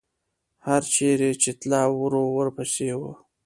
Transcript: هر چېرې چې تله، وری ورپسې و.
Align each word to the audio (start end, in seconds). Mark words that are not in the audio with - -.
هر 0.67 0.81
چېرې 0.93 1.31
چې 1.41 1.51
تله، 1.59 1.81
وری 1.99 2.23
ورپسې 2.37 2.87
و. 2.97 3.01